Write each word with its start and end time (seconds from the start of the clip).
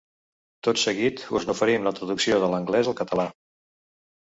Tot 0.67 0.79
seguit 0.83 1.21
us 1.41 1.45
n’oferim 1.51 1.85
la 1.89 1.95
traducció 2.01 2.41
de 2.47 2.51
l’anglès 2.55 2.93
al 2.95 2.99
català. 3.05 3.29